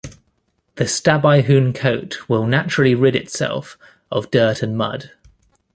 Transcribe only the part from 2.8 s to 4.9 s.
rid itself of dirt and